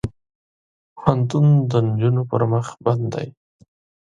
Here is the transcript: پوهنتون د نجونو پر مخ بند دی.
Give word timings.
پوهنتون 0.95 1.45
د 1.71 1.71
نجونو 1.87 2.21
پر 2.29 2.41
مخ 2.51 2.67
بند 2.85 3.05
دی. 3.13 3.27